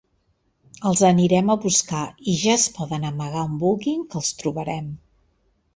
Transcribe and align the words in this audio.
Els 0.91 1.03
anirem 1.09 1.51
a 1.53 1.57
buscar 1.67 2.01
i 2.33 2.35
ja 2.45 2.57
es 2.61 2.67
poden 2.79 3.07
amagar 3.11 3.47
on 3.47 3.57
vulguin 3.67 4.05
que 4.15 4.21
els 4.23 4.37
trobarem. 4.41 4.91